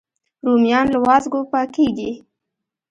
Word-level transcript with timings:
رومیان 0.45 0.85
له 0.93 0.99
وازګو 1.05 1.41
پاکېږي 1.51 2.11